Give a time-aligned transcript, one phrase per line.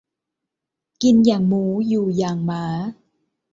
[1.03, 2.65] กินอย่างหมู อยู่อย่างหมา